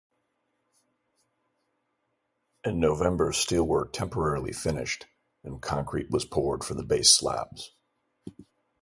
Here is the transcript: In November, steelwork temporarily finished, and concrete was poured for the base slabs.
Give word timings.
In 2.63 2.79
November, 2.79 3.31
steelwork 3.33 3.93
temporarily 3.93 4.51
finished, 4.51 5.05
and 5.43 5.61
concrete 5.61 6.09
was 6.09 6.25
poured 6.25 6.63
for 6.63 6.73
the 6.73 6.81
base 6.81 7.15
slabs. 7.15 7.75